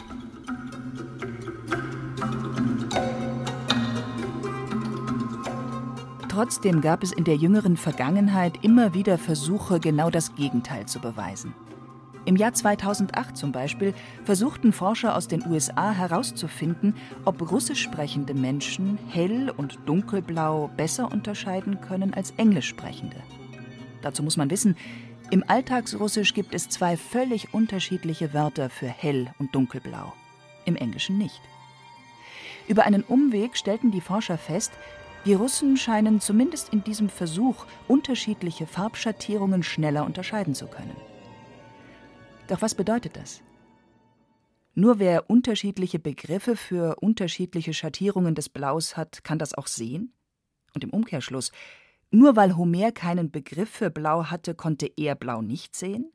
Trotzdem 6.35 6.81
gab 6.81 7.05
es 7.05 7.13
in 7.13 7.23
der 7.23 7.37
jüngeren 7.37 7.77
Vergangenheit 7.77 8.65
immer 8.65 8.93
wieder 8.93 9.19
Versuche, 9.19 9.79
genau 9.79 10.11
das 10.11 10.35
Gegenteil 10.35 10.85
zu 10.85 10.99
beweisen. 10.99 11.55
Im 12.25 12.35
Jahr 12.35 12.53
2008 12.53 13.37
zum 13.37 13.53
Beispiel 13.53 13.95
versuchten 14.25 14.73
Forscher 14.73 15.15
aus 15.15 15.29
den 15.29 15.47
USA 15.47 15.93
herauszufinden, 15.93 16.97
ob 17.25 17.53
russisch 17.53 17.81
sprechende 17.81 18.35
Menschen 18.35 18.99
hell 19.11 19.49
und 19.57 19.79
dunkelblau 19.87 20.73
besser 20.77 21.13
unterscheiden 21.13 21.81
können 21.81 22.13
als 22.15 22.33
englisch 22.33 22.67
sprechende. 22.67 23.19
Dazu 24.03 24.25
muss 24.25 24.37
man 24.37 24.51
wissen, 24.51 24.77
im 25.31 25.45
Alltagsrussisch 25.47 26.35
gibt 26.35 26.53
es 26.53 26.69
zwei 26.69 26.97
völlig 26.97 27.55
unterschiedliche 27.55 28.35
Wörter 28.35 28.71
für 28.71 28.89
hell 28.89 29.33
und 29.39 29.55
dunkelblau, 29.55 30.13
im 30.65 30.75
Englischen 30.75 31.17
nicht. 31.17 31.41
Über 32.67 32.87
einen 32.87 33.05
Umweg 33.05 33.57
stellten 33.57 33.93
die 33.93 34.01
Forscher 34.01 34.37
fest, 34.37 34.73
die 35.25 35.35
Russen 35.35 35.77
scheinen 35.77 36.21
zumindest 36.21 36.73
in 36.73 36.85
diesem 36.85 37.09
Versuch, 37.09 37.67
unterschiedliche 37.89 38.67
Farbschattierungen 38.67 39.63
schneller 39.63 40.05
unterscheiden 40.05 40.55
zu 40.55 40.67
können. 40.67 40.97
Doch 42.49 42.61
was 42.61 42.75
bedeutet 42.75 43.17
das? 43.17 43.41
Nur 44.75 44.99
wer 44.99 45.31
unterschiedliche 45.31 45.99
Begriffe 45.99 46.57
für 46.57 46.97
unterschiedliche 46.97 47.73
Schattierungen 47.73 48.35
des 48.35 48.49
Blaus 48.49 48.97
hat, 48.97 49.25
kann 49.25 49.39
das 49.39 49.55
auch 49.55 49.69
sehen? 49.69 50.13
Und 50.75 50.83
im 50.83 50.91
Umkehrschluss, 50.91 51.53
nur 52.11 52.37
weil 52.37 52.57
Homer 52.57 52.93
keinen 52.93 53.31
Begriff 53.31 53.71
für 53.71 53.91
Blau 53.91 54.25
hatte, 54.25 54.55
konnte 54.55 54.91
er 54.97 55.15
Blau 55.15 55.43
nicht 55.43 55.75
sehen? 55.75 56.13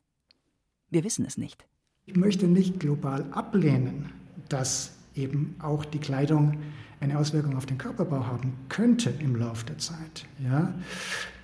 Wir 0.90 1.04
wissen 1.04 1.24
es 1.24 1.36
nicht. 1.36 1.66
Ich 2.06 2.16
möchte 2.16 2.46
nicht 2.46 2.80
global 2.80 3.24
ablehnen, 3.32 4.12
dass 4.48 4.96
eben 5.14 5.56
auch 5.60 5.84
die 5.84 5.98
Kleidung 5.98 6.58
eine 7.00 7.18
Auswirkung 7.18 7.56
auf 7.56 7.64
den 7.64 7.78
Körperbau 7.78 8.26
haben 8.26 8.52
könnte 8.68 9.12
im 9.20 9.34
Laufe 9.34 9.64
der 9.64 9.78
Zeit. 9.78 10.26
Ja. 10.38 10.74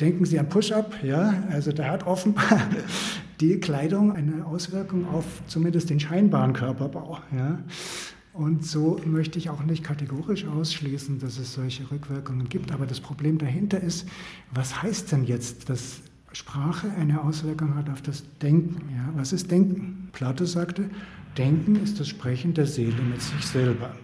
Denken 0.01 0.27
Sie 0.27 0.39
an 0.39 0.49
Push-Up, 0.49 1.03
ja, 1.03 1.43
also 1.51 1.73
da 1.73 1.89
hat 1.89 2.07
offenbar 2.07 2.61
die 3.41 3.59
Kleidung 3.59 4.13
eine 4.13 4.45
Auswirkung 4.45 5.09
auf 5.09 5.25
zumindest 5.47 5.89
den 5.89 5.99
scheinbaren 5.99 6.53
Körperbau. 6.53 7.21
Ja. 7.35 7.59
Und 8.35 8.67
so 8.67 9.01
möchte 9.07 9.39
ich 9.39 9.49
auch 9.49 9.63
nicht 9.63 9.83
kategorisch 9.83 10.45
ausschließen, 10.45 11.21
dass 11.21 11.39
es 11.39 11.55
solche 11.55 11.91
Rückwirkungen 11.91 12.51
gibt. 12.51 12.71
Aber 12.71 12.85
das 12.85 13.01
Problem 13.01 13.39
dahinter 13.39 13.81
ist, 13.81 14.07
was 14.53 14.83
heißt 14.83 15.11
denn 15.11 15.25
jetzt, 15.25 15.71
dass 15.71 16.01
Sprache 16.33 16.91
eine 17.01 17.25
Auswirkung 17.25 17.75
hat 17.77 17.89
auf 17.89 18.03
das 18.03 18.25
Denken? 18.43 18.91
Ja? 18.95 19.11
Was 19.17 19.33
ist 19.33 19.51
Denken? 19.51 20.11
Plato 20.13 20.45
sagte, 20.45 20.91
Denken 21.39 21.77
ist 21.77 21.99
das 21.99 22.09
Sprechen 22.09 22.53
der 22.53 22.67
Seele 22.67 23.01
mit 23.03 23.23
sich 23.23 23.47
selber. 23.47 23.97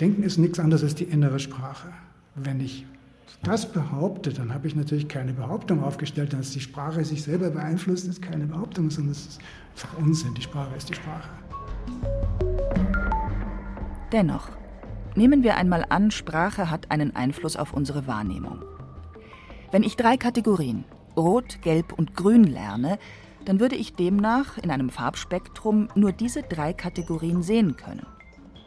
Denken 0.00 0.24
ist 0.24 0.36
nichts 0.36 0.58
anderes 0.58 0.82
als 0.82 0.94
die 0.94 1.04
innere 1.04 1.38
Sprache. 1.38 1.88
Wenn 2.34 2.60
ich 2.60 2.84
das 3.42 3.72
behaupte, 3.72 4.30
dann 4.30 4.52
habe 4.52 4.66
ich 4.66 4.76
natürlich 4.76 5.08
keine 5.08 5.32
Behauptung 5.32 5.82
aufgestellt, 5.82 6.34
dass 6.34 6.50
die 6.50 6.60
Sprache 6.60 7.02
sich 7.02 7.22
selber 7.22 7.48
beeinflusst, 7.48 8.06
ist 8.06 8.20
keine 8.20 8.44
Behauptung, 8.44 8.90
sondern 8.90 9.12
es 9.12 9.26
ist 9.26 9.40
einfach 9.72 9.96
Unsinn. 9.98 10.34
Die 10.34 10.42
Sprache 10.42 10.76
ist 10.76 10.90
die 10.90 10.94
Sprache. 10.94 11.30
Dennoch, 14.12 14.50
nehmen 15.14 15.42
wir 15.42 15.56
einmal 15.56 15.86
an, 15.88 16.10
Sprache 16.10 16.70
hat 16.70 16.90
einen 16.90 17.16
Einfluss 17.16 17.56
auf 17.56 17.72
unsere 17.72 18.06
Wahrnehmung. 18.06 18.62
Wenn 19.70 19.82
ich 19.82 19.96
drei 19.96 20.18
Kategorien, 20.18 20.84
Rot, 21.16 21.62
Gelb 21.62 21.94
und 21.94 22.14
Grün 22.14 22.44
lerne, 22.44 22.98
dann 23.46 23.60
würde 23.60 23.76
ich 23.76 23.94
demnach 23.94 24.58
in 24.58 24.70
einem 24.70 24.90
Farbspektrum 24.90 25.88
nur 25.94 26.12
diese 26.12 26.42
drei 26.42 26.74
Kategorien 26.74 27.42
sehen 27.42 27.76
können. 27.76 28.06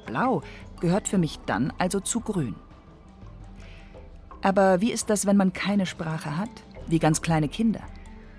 Blau 0.09 0.41
gehört 0.79 1.07
für 1.07 1.17
mich 1.17 1.39
dann 1.45 1.71
also 1.77 1.99
zu 1.99 2.19
Grün. 2.19 2.55
Aber 4.41 4.81
wie 4.81 4.91
ist 4.91 5.09
das, 5.09 5.25
wenn 5.25 5.37
man 5.37 5.53
keine 5.53 5.85
Sprache 5.85 6.37
hat, 6.37 6.49
wie 6.87 6.99
ganz 6.99 7.21
kleine 7.21 7.47
Kinder? 7.47 7.81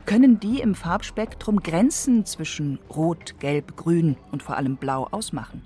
Können 0.04 0.40
die 0.40 0.60
im 0.60 0.74
Farbspektrum 0.74 1.60
Grenzen 1.60 2.26
zwischen 2.26 2.80
Rot, 2.90 3.38
Gelb, 3.38 3.76
Grün 3.76 4.16
und 4.32 4.42
vor 4.42 4.56
allem 4.56 4.76
Blau 4.76 5.06
ausmachen? 5.10 5.62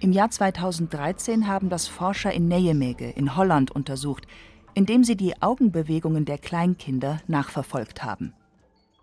Im 0.00 0.10
Jahr 0.10 0.30
2013 0.30 1.46
haben 1.46 1.68
das 1.68 1.86
Forscher 1.86 2.32
in 2.32 2.48
Nijmegen 2.48 3.12
in 3.12 3.36
Holland 3.36 3.70
untersucht, 3.70 4.26
indem 4.74 5.04
sie 5.04 5.16
die 5.16 5.40
Augenbewegungen 5.40 6.24
der 6.24 6.38
Kleinkinder 6.38 7.20
nachverfolgt 7.28 8.02
haben. 8.02 8.32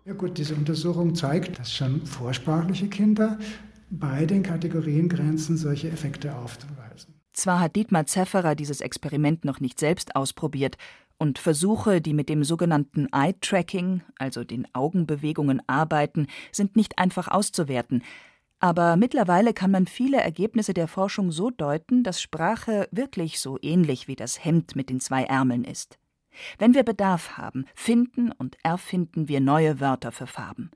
Ja 0.04 0.12
gut, 0.12 0.36
diese 0.36 0.54
Untersuchung 0.54 1.14
zeigt, 1.14 1.58
dass 1.58 1.72
schon 1.72 2.04
vorsprachliche 2.04 2.88
Kinder 2.88 3.38
bei 3.90 4.24
den 4.24 4.42
Kategoriengrenzen 4.42 5.56
solche 5.56 5.90
Effekte 5.90 6.36
aufzuweisen. 6.36 7.14
Zwar 7.32 7.60
hat 7.60 7.76
Dietmar 7.76 8.06
Zefferer 8.06 8.54
dieses 8.54 8.80
Experiment 8.80 9.44
noch 9.44 9.60
nicht 9.60 9.78
selbst 9.78 10.16
ausprobiert 10.16 10.76
und 11.18 11.38
Versuche, 11.38 12.00
die 12.00 12.14
mit 12.14 12.28
dem 12.28 12.44
sogenannten 12.44 13.08
Eye-Tracking, 13.12 14.02
also 14.16 14.42
den 14.42 14.66
Augenbewegungen 14.74 15.60
arbeiten, 15.66 16.28
sind 16.50 16.76
nicht 16.76 16.98
einfach 16.98 17.28
auszuwerten. 17.28 18.02
Aber 18.58 18.96
mittlerweile 18.96 19.52
kann 19.54 19.70
man 19.70 19.86
viele 19.86 20.18
Ergebnisse 20.18 20.74
der 20.74 20.88
Forschung 20.88 21.32
so 21.32 21.50
deuten, 21.50 22.02
dass 22.02 22.22
Sprache 22.22 22.88
wirklich 22.90 23.40
so 23.40 23.58
ähnlich 23.60 24.08
wie 24.08 24.16
das 24.16 24.44
Hemd 24.44 24.76
mit 24.76 24.88
den 24.88 25.00
zwei 25.00 25.24
Ärmeln 25.24 25.64
ist. 25.64 25.98
Wenn 26.58 26.74
wir 26.74 26.84
Bedarf 26.84 27.36
haben, 27.36 27.64
finden 27.74 28.32
und 28.32 28.56
erfinden 28.62 29.28
wir 29.28 29.40
neue 29.40 29.80
Wörter 29.80 30.12
für 30.12 30.26
Farben. 30.26 30.70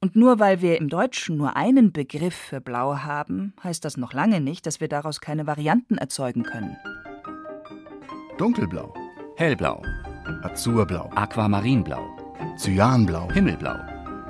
Und 0.00 0.16
nur 0.16 0.38
weil 0.38 0.60
wir 0.60 0.78
im 0.78 0.88
Deutschen 0.88 1.36
nur 1.36 1.56
einen 1.56 1.92
Begriff 1.92 2.34
für 2.34 2.60
Blau 2.60 2.98
haben, 2.98 3.54
heißt 3.62 3.84
das 3.84 3.96
noch 3.96 4.12
lange 4.12 4.40
nicht, 4.40 4.66
dass 4.66 4.80
wir 4.80 4.88
daraus 4.88 5.20
keine 5.20 5.46
Varianten 5.46 5.98
erzeugen 5.98 6.44
können. 6.44 6.76
Dunkelblau, 8.38 8.94
Hellblau, 9.36 9.82
Azurblau, 10.42 11.10
Aquamarinblau, 11.14 12.04
Cyanblau, 12.56 13.30
Himmelblau, 13.32 13.76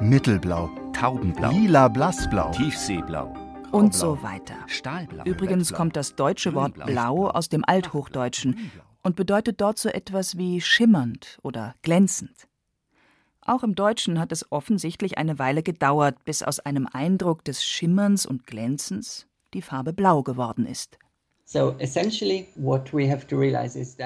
Mittelblau, 0.00 0.70
Taubenblau, 0.92 1.50
Lila 1.50 1.88
Blassblau, 1.88 2.50
Tiefseeblau, 2.52 3.35
Und 3.70 3.94
so 3.94 4.23
weiter. 4.23 4.54
Stahlblau. 4.66 5.25
Übrigens 5.25 5.73
kommt 5.73 5.97
das 5.97 6.14
deutsche 6.14 6.54
Wort 6.54 6.75
blau 6.75 7.28
aus 7.28 7.49
dem 7.50 7.64
Althochdeutschen 7.66 8.70
und 9.02 9.16
bedeutet 9.16 9.61
dort 9.61 9.78
so 9.78 9.88
etwas 9.88 10.38
wie 10.38 10.61
schimmernd 10.61 11.38
oder 11.42 11.75
glänzend. 11.82 12.49
Auch 13.49 13.62
im 13.62 13.75
Deutschen 13.75 14.21
hat 14.21 14.31
es 14.31 14.52
offensichtlich 14.52 15.17
eine 15.17 15.38
Weile 15.38 15.62
gedauert, 15.62 16.23
bis 16.26 16.43
aus 16.43 16.61
einem 16.61 16.87
Eindruck 16.87 17.45
des 17.45 17.64
Schimmerns 17.64 18.26
und 18.26 18.47
Glänzens 18.47 19.26
die 19.55 19.62
Farbe 19.62 19.95
blau 19.95 20.23
geworden 20.23 20.67
ist. 20.67 20.99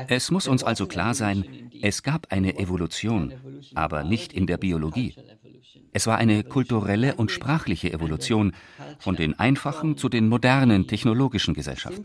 Es 0.09 0.31
muss 0.31 0.47
uns 0.47 0.63
also 0.63 0.87
klar 0.87 1.15
sein, 1.15 1.45
es 1.83 2.05
gab 2.05 2.31
eine 2.31 2.57
Evolution, 2.57 3.33
aber 3.75 4.05
nicht 4.05 4.33
in 4.33 4.47
der 4.47 4.59
Biologie. 4.59 5.17
Es 5.93 6.07
war 6.07 6.19
eine 6.19 6.45
kulturelle 6.45 7.17
und 7.17 7.33
sprachliche 7.33 7.93
Evolution 7.93 8.53
von 9.01 9.17
den 9.17 9.39
einfachen 9.39 9.97
zu 9.97 10.09
den 10.09 10.29
modernen 10.29 10.87
technologischen 10.87 11.55
Gesellschaften. 11.55 12.05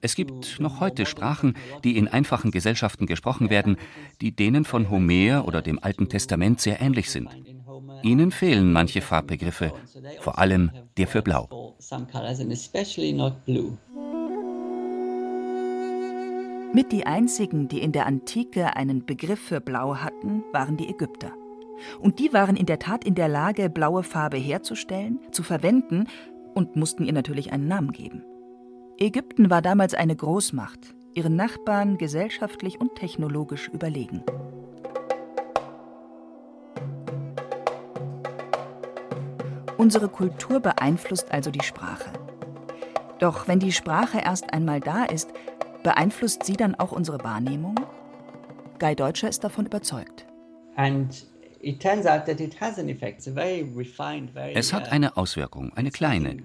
Es 0.00 0.14
gibt 0.14 0.60
noch 0.60 0.80
heute 0.80 1.06
Sprachen, 1.06 1.54
die 1.82 1.96
in 1.96 2.06
einfachen 2.06 2.52
Gesellschaften 2.52 3.06
gesprochen 3.06 3.50
werden, 3.50 3.76
die 4.20 4.34
denen 4.36 4.64
von 4.64 4.90
Homer 4.90 5.44
oder 5.46 5.60
dem 5.60 5.82
Alten 5.82 6.08
Testament 6.08 6.60
sehr 6.60 6.80
ähnlich 6.80 7.10
sind. 7.10 7.30
Ihnen 8.02 8.30
fehlen 8.30 8.72
manche 8.72 9.00
Farbbegriffe, 9.00 9.72
vor 10.20 10.38
allem 10.38 10.70
der 10.96 11.08
für 11.08 11.22
Blau. 11.22 11.74
Mit 16.74 16.90
die 16.90 17.06
einzigen, 17.06 17.68
die 17.68 17.80
in 17.80 17.92
der 17.92 18.04
Antike 18.04 18.74
einen 18.74 19.06
Begriff 19.06 19.38
für 19.38 19.60
Blau 19.60 19.98
hatten, 19.98 20.42
waren 20.52 20.76
die 20.76 20.88
Ägypter. 20.88 21.30
Und 22.00 22.18
die 22.18 22.32
waren 22.32 22.56
in 22.56 22.66
der 22.66 22.80
Tat 22.80 23.04
in 23.04 23.14
der 23.14 23.28
Lage, 23.28 23.70
blaue 23.70 24.02
Farbe 24.02 24.38
herzustellen, 24.38 25.20
zu 25.30 25.44
verwenden 25.44 26.08
und 26.52 26.74
mussten 26.74 27.04
ihr 27.04 27.12
natürlich 27.12 27.52
einen 27.52 27.68
Namen 27.68 27.92
geben. 27.92 28.24
Ägypten 28.98 29.50
war 29.50 29.62
damals 29.62 29.94
eine 29.94 30.16
Großmacht, 30.16 30.96
ihren 31.14 31.36
Nachbarn 31.36 31.96
gesellschaftlich 31.96 32.80
und 32.80 32.96
technologisch 32.96 33.68
überlegen. 33.68 34.24
Unsere 39.76 40.08
Kultur 40.08 40.58
beeinflusst 40.58 41.30
also 41.30 41.52
die 41.52 41.62
Sprache. 41.62 42.10
Doch 43.20 43.46
wenn 43.46 43.60
die 43.60 43.70
Sprache 43.70 44.18
erst 44.18 44.52
einmal 44.52 44.80
da 44.80 45.04
ist, 45.04 45.30
Beeinflusst 45.84 46.44
sie 46.44 46.54
dann 46.54 46.74
auch 46.74 46.92
unsere 46.92 47.22
Wahrnehmung? 47.22 47.74
Guy 48.78 48.96
Deutscher 48.96 49.28
ist 49.28 49.44
davon 49.44 49.66
überzeugt. 49.66 50.26
Es 54.54 54.72
hat 54.72 54.92
eine 54.92 55.16
Auswirkung, 55.18 55.72
eine 55.74 55.90
kleine. 55.90 56.36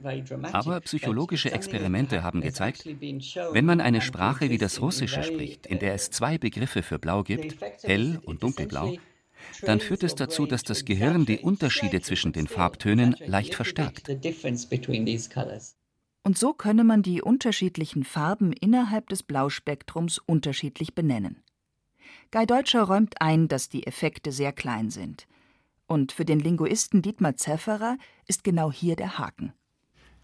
Aber 0.52 0.82
psychologische 0.82 1.52
Experimente 1.52 2.22
haben 2.22 2.42
gezeigt, 2.42 2.86
wenn 2.86 3.66
man 3.66 3.80
eine 3.80 4.02
Sprache 4.02 4.50
wie 4.50 4.58
das 4.58 4.82
Russische 4.82 5.24
spricht, 5.24 5.68
in 5.68 5.80
der 5.80 5.94
es 5.94 6.12
zwei 6.12 6.38
Begriffe 6.38 6.84
für 6.84 7.00
Blau 7.00 7.24
gibt, 7.24 7.56
hell 7.84 8.20
und 8.26 8.44
dunkelblau, 8.44 8.96
dann 9.62 9.80
führt 9.80 10.04
es 10.04 10.16
dazu, 10.16 10.48
dass 10.48 10.64
das 10.64 10.84
Gehirn 10.84 11.26
die 11.26 11.40
Unterschiede 11.40 12.02
zwischen 12.02 12.34
den 12.34 12.48
Farbtönen 12.48 13.16
leicht 13.26 13.56
verstärkt. 13.56 14.10
Und 16.24 16.38
so 16.38 16.54
könne 16.54 16.84
man 16.84 17.02
die 17.02 17.22
unterschiedlichen 17.22 18.04
Farben 18.04 18.52
innerhalb 18.52 19.10
des 19.10 19.24
Blauspektrums 19.24 20.20
unterschiedlich 20.20 20.94
benennen. 20.94 21.42
Guy 22.32 22.46
Deutscher 22.46 22.84
räumt 22.84 23.22
ein, 23.22 23.48
dass 23.48 23.70
die 23.70 23.88
Effekte 23.88 24.32
sehr 24.32 24.52
klein 24.52 24.90
sind. 24.90 25.28
Und 25.88 26.12
für 26.12 26.26
den 26.26 26.40
Linguisten 26.40 27.02
Dietmar 27.02 27.36
Zefferer 27.36 27.98
ist 28.28 28.44
genau 28.44 28.72
hier 28.72 28.96
der 28.96 29.18
Haken. 29.18 29.54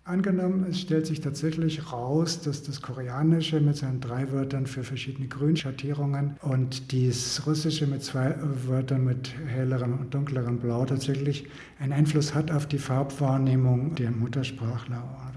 Angenommen, 0.08 0.68
es 0.70 0.82
stellt 0.82 1.08
sich 1.08 1.20
tatsächlich 1.20 1.92
raus, 1.92 2.40
dass 2.44 2.62
das 2.62 2.84
Koreanische 2.84 3.60
mit 3.60 3.76
seinen 3.76 4.02
drei 4.02 4.32
Wörtern 4.32 4.68
für 4.68 4.84
verschiedene 4.84 5.28
Grünschattierungen 5.28 6.38
und 6.44 6.94
das 6.94 7.48
Russische 7.48 7.88
mit 7.88 8.04
zwei 8.04 8.36
Wörtern 8.40 9.04
mit 9.04 9.34
hellerem 9.48 9.98
und 9.98 10.14
dunklerem 10.14 10.60
Blau 10.60 10.86
tatsächlich 10.86 11.48
einen 11.80 11.92
Einfluss 11.92 12.36
hat 12.36 12.52
auf 12.52 12.68
die 12.68 12.78
Farbwahrnehmung 12.78 13.96
der 13.96 14.12
Muttersprachler 14.12 15.34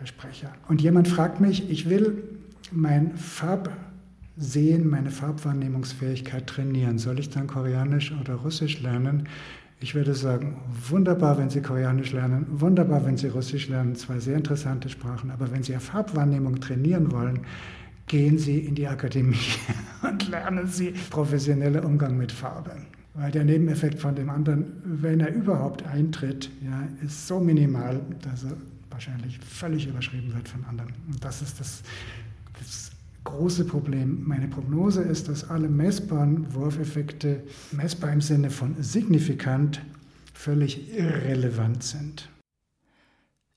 der 0.00 0.06
Sprecher. 0.06 0.52
Und 0.68 0.80
jemand 0.80 1.08
fragt 1.08 1.40
mich, 1.40 1.70
ich 1.70 1.88
will 1.88 2.22
mein 2.70 3.16
Farbsehen, 3.16 4.88
meine 4.88 5.10
Farbwahrnehmungsfähigkeit 5.10 6.46
trainieren. 6.46 6.98
Soll 6.98 7.18
ich 7.18 7.30
dann 7.30 7.46
Koreanisch 7.46 8.12
oder 8.12 8.34
Russisch 8.34 8.80
lernen? 8.80 9.28
Ich 9.80 9.94
würde 9.94 10.14
sagen, 10.14 10.56
wunderbar, 10.88 11.38
wenn 11.38 11.50
Sie 11.50 11.62
Koreanisch 11.62 12.12
lernen, 12.12 12.46
wunderbar, 12.50 13.06
wenn 13.06 13.16
Sie 13.16 13.28
Russisch 13.28 13.68
lernen, 13.68 13.94
zwei 13.94 14.18
sehr 14.18 14.36
interessante 14.36 14.88
Sprachen. 14.88 15.30
Aber 15.30 15.52
wenn 15.52 15.62
Sie 15.62 15.72
Ihre 15.72 15.80
Farbwahrnehmung 15.80 16.60
trainieren 16.60 17.12
wollen, 17.12 17.40
gehen 18.08 18.38
Sie 18.38 18.58
in 18.58 18.74
die 18.74 18.88
Akademie 18.88 19.36
und 20.02 20.28
lernen 20.28 20.66
Sie 20.66 20.94
professionelle 21.10 21.82
Umgang 21.82 22.16
mit 22.16 22.32
Farbe. 22.32 22.72
Weil 23.14 23.30
der 23.30 23.44
Nebeneffekt 23.44 24.00
von 24.00 24.14
dem 24.14 24.30
anderen, 24.30 24.64
wenn 24.84 25.20
er 25.20 25.32
überhaupt 25.32 25.84
eintritt, 25.86 26.50
ja, 26.64 26.88
ist 27.04 27.26
so 27.26 27.40
minimal, 27.40 28.00
dass 28.22 28.44
er 28.44 28.56
wahrscheinlich 28.90 29.38
völlig 29.38 29.86
überschrieben 29.86 30.34
wird 30.34 30.48
von 30.48 30.64
anderen. 30.64 30.92
Und 31.06 31.24
das 31.24 31.42
ist 31.42 31.60
das, 31.60 31.82
das 32.58 32.90
große 33.24 33.64
Problem. 33.64 34.24
Meine 34.26 34.48
Prognose 34.48 35.02
ist, 35.02 35.28
dass 35.28 35.48
alle 35.48 35.68
messbaren 35.68 36.52
Wurfeffekte, 36.54 37.42
messbar 37.72 38.12
im 38.12 38.20
Sinne 38.20 38.50
von 38.50 38.82
signifikant, 38.82 39.82
völlig 40.32 40.94
irrelevant 40.94 41.82
sind. 41.82 42.28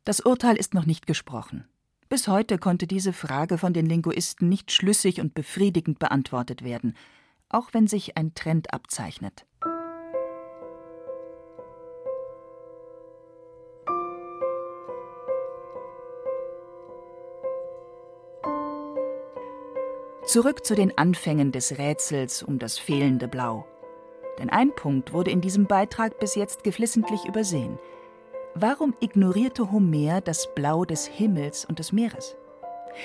Das 0.03 0.19
Urteil 0.19 0.57
ist 0.57 0.73
noch 0.73 0.85
nicht 0.85 1.05
gesprochen. 1.05 1.65
Bis 2.09 2.27
heute 2.27 2.57
konnte 2.57 2.87
diese 2.87 3.13
Frage 3.13 3.57
von 3.57 3.71
den 3.71 3.85
Linguisten 3.85 4.49
nicht 4.49 4.71
schlüssig 4.71 5.21
und 5.21 5.33
befriedigend 5.33 5.99
beantwortet 5.99 6.63
werden, 6.63 6.95
auch 7.47 7.73
wenn 7.73 7.87
sich 7.87 8.17
ein 8.17 8.33
Trend 8.33 8.73
abzeichnet. 8.73 9.45
Zurück 20.31 20.65
zu 20.65 20.75
den 20.75 20.97
Anfängen 20.97 21.51
des 21.51 21.77
Rätsels 21.77 22.41
um 22.41 22.57
das 22.57 22.77
fehlende 22.77 23.27
Blau. 23.27 23.67
Denn 24.39 24.49
ein 24.49 24.73
Punkt 24.73 25.11
wurde 25.11 25.29
in 25.29 25.41
diesem 25.41 25.65
Beitrag 25.67 26.21
bis 26.21 26.35
jetzt 26.35 26.63
geflissentlich 26.63 27.25
übersehen. 27.25 27.77
Warum 28.55 28.95
ignorierte 29.01 29.73
Homer 29.73 30.21
das 30.21 30.47
Blau 30.55 30.85
des 30.85 31.05
Himmels 31.05 31.65
und 31.65 31.79
des 31.79 31.91
Meeres? 31.91 32.37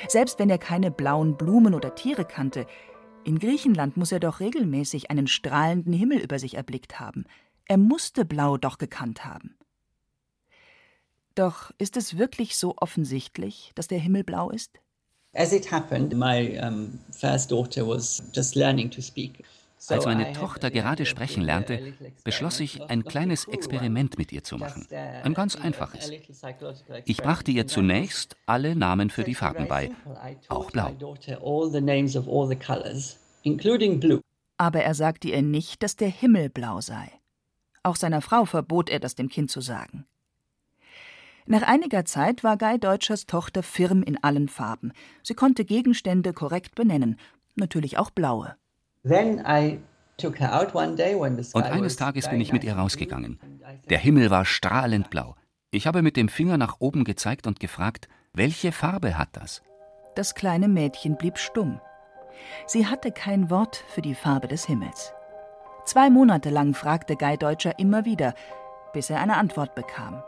Selbst 0.06 0.38
wenn 0.38 0.48
er 0.48 0.58
keine 0.58 0.92
blauen 0.92 1.36
Blumen 1.36 1.74
oder 1.74 1.96
Tiere 1.96 2.24
kannte, 2.24 2.64
in 3.24 3.40
Griechenland 3.40 3.96
muss 3.96 4.12
er 4.12 4.20
doch 4.20 4.38
regelmäßig 4.38 5.10
einen 5.10 5.26
strahlenden 5.26 5.94
Himmel 5.94 6.20
über 6.20 6.38
sich 6.38 6.54
erblickt 6.54 7.00
haben. 7.00 7.24
Er 7.64 7.76
musste 7.76 8.24
Blau 8.24 8.56
doch 8.56 8.78
gekannt 8.78 9.24
haben. 9.24 9.56
Doch 11.34 11.72
ist 11.78 11.96
es 11.96 12.18
wirklich 12.18 12.56
so 12.56 12.76
offensichtlich, 12.76 13.72
dass 13.74 13.88
der 13.88 13.98
Himmel 13.98 14.22
blau 14.22 14.48
ist? 14.50 14.78
As 15.36 15.52
it 15.52 15.70
happened, 15.70 16.16
my 16.16 16.58
um, 16.58 16.98
first 17.12 17.50
daughter 17.50 17.86
was 17.86 18.22
just 18.32 18.56
learning 18.56 18.90
to 18.90 19.02
speak. 19.02 19.44
Als 19.88 20.04
meine 20.04 20.32
Tochter 20.32 20.70
gerade 20.70 21.06
sprechen 21.06 21.42
lernte, 21.44 21.92
beschloss 22.24 22.60
ich, 22.60 22.82
ein 22.90 23.04
kleines 23.04 23.46
Experiment 23.46 24.18
mit 24.18 24.32
ihr 24.32 24.42
zu 24.42 24.56
machen. 24.56 24.88
Ein 24.90 25.34
ganz 25.34 25.54
einfaches. 25.54 26.10
Ich 27.04 27.18
brachte 27.18 27.50
ihr 27.50 27.66
zunächst 27.66 28.36
alle 28.46 28.74
Namen 28.74 29.10
für 29.10 29.22
die 29.22 29.34
Farben 29.34 29.68
bei, 29.68 29.92
auch 30.48 30.70
blau. 30.70 30.92
Aber 34.58 34.82
er 34.82 34.94
sagte 34.94 35.28
ihr 35.28 35.42
nicht, 35.42 35.82
dass 35.82 35.96
der 35.96 36.08
Himmel 36.08 36.48
blau 36.48 36.80
sei. 36.80 37.12
Auch 37.82 37.96
seiner 37.96 38.22
Frau 38.22 38.46
verbot 38.46 38.88
er 38.88 38.98
das 38.98 39.14
dem 39.14 39.28
Kind 39.28 39.50
zu 39.50 39.60
sagen. 39.60 40.06
Nach 41.48 41.62
einiger 41.62 42.04
Zeit 42.04 42.42
war 42.42 42.58
Guy 42.58 42.78
Deutschers 42.78 43.26
Tochter 43.26 43.62
firm 43.62 44.02
in 44.02 44.22
allen 44.22 44.48
Farben. 44.48 44.92
Sie 45.22 45.34
konnte 45.34 45.64
Gegenstände 45.64 46.32
korrekt 46.32 46.74
benennen, 46.74 47.20
natürlich 47.54 47.98
auch 47.98 48.10
blaue. 48.10 48.56
Und 49.04 49.46
eines 51.64 51.96
Tages 51.96 52.28
bin 52.28 52.40
ich 52.40 52.52
mit 52.52 52.64
ihr 52.64 52.74
rausgegangen. 52.74 53.38
Der 53.88 53.98
Himmel 53.98 54.30
war 54.30 54.44
strahlend 54.44 55.08
blau. 55.10 55.36
Ich 55.70 55.86
habe 55.86 56.02
mit 56.02 56.16
dem 56.16 56.28
Finger 56.28 56.58
nach 56.58 56.76
oben 56.80 57.04
gezeigt 57.04 57.46
und 57.46 57.60
gefragt, 57.60 58.08
welche 58.32 58.72
Farbe 58.72 59.16
hat 59.16 59.28
das? 59.34 59.62
Das 60.16 60.34
kleine 60.34 60.66
Mädchen 60.66 61.16
blieb 61.16 61.38
stumm. 61.38 61.80
Sie 62.66 62.86
hatte 62.86 63.12
kein 63.12 63.50
Wort 63.50 63.84
für 63.88 64.02
die 64.02 64.14
Farbe 64.14 64.48
des 64.48 64.64
Himmels. 64.64 65.12
Zwei 65.84 66.10
Monate 66.10 66.50
lang 66.50 66.74
fragte 66.74 67.14
Guy 67.14 67.36
Deutscher 67.36 67.78
immer 67.78 68.04
wieder, 68.04 68.34
bis 68.92 69.10
er 69.10 69.20
eine 69.20 69.36
Antwort 69.36 69.76
bekam 69.76 70.24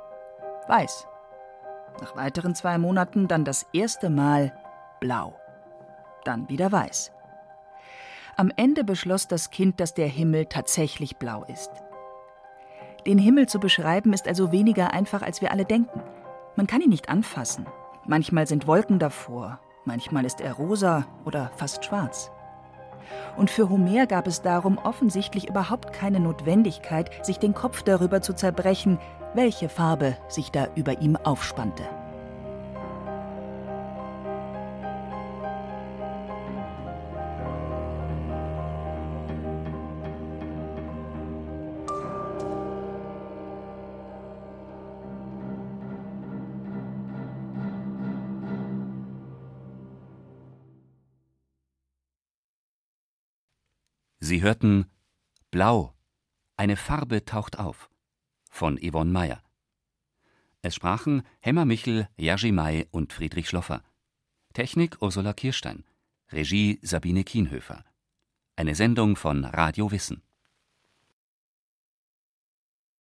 weiß. 0.69 1.07
Nach 2.01 2.17
weiteren 2.17 2.55
zwei 2.55 2.79
Monaten 2.79 3.29
dann 3.29 3.45
das 3.45 3.67
erste 3.73 4.11
Mal 4.11 4.53
blau. 5.01 5.35
Dann 6.25 6.49
wieder 6.49 6.71
weiß. 6.71 7.13
Am 8.37 8.53
Ende 8.55 8.85
beschloss 8.85 9.27
das 9.27 9.51
Kind, 9.51 9.81
dass 9.81 9.95
der 9.95 10.07
Himmel 10.07 10.47
tatsächlich 10.47 11.17
blau 11.17 11.45
ist. 11.45 11.71
Den 13.07 13.19
Himmel 13.19 13.49
zu 13.49 13.59
beschreiben 13.59 14.13
ist 14.13 14.29
also 14.29 14.53
weniger 14.53 14.93
einfach, 14.93 15.23
als 15.23 15.41
wir 15.41 15.51
alle 15.51 15.65
denken. 15.65 16.03
Man 16.55 16.67
kann 16.67 16.81
ihn 16.81 16.91
nicht 16.91 17.09
anfassen. 17.09 17.67
Manchmal 18.07 18.47
sind 18.47 18.67
Wolken 18.67 18.99
davor, 18.99 19.61
manchmal 19.85 20.25
ist 20.25 20.41
er 20.41 20.55
rosa 20.55 21.07
oder 21.25 21.51
fast 21.57 21.85
schwarz. 21.85 22.31
und 23.37 23.51
für 23.51 23.69
Homer 23.69 24.07
gab 24.07 24.27
es 24.27 24.43
darum 24.43 24.79
offensichtlich 24.79 25.49
überhaupt 25.49 25.93
keine 25.93 26.21
Notwendigkeit, 26.21 27.25
sich 27.25 27.39
den 27.39 27.55
Kopf 27.55 27.83
darüber 27.83 28.21
zu 28.21 28.35
zerbrechen, 28.35 28.99
welche 29.35 29.69
Farbe 29.69 30.17
sich 30.29 30.51
da 30.51 30.69
über 30.75 31.01
ihm 31.01 31.17
aufspannte. 31.17 31.85
Sie 54.21 54.43
hörten 54.43 54.91
Blau, 55.51 55.95
eine 56.59 56.77
Farbe 56.77 57.25
taucht 57.25 57.59
auf 57.59 57.89
von 58.59 58.77
Yvonne 58.77 59.13
Meyer. 59.13 59.41
Es 60.63 60.75
sprachen 60.75 61.23
Hemmer 61.41 61.65
Michel, 61.65 62.09
Jerzy 62.17 62.51
May 62.51 62.89
und 62.91 63.13
Friedrich 63.13 63.49
Schloffer. 63.49 63.85
Technik 64.53 65.01
Ursula 65.01 65.33
Kirstein. 65.33 65.85
Regie 66.33 66.81
Sabine 66.83 67.23
Kienhöfer. 67.23 67.85
Eine 68.57 68.75
Sendung 68.75 69.15
von 69.15 69.45
Radio 69.45 69.93
Wissen. 69.93 70.23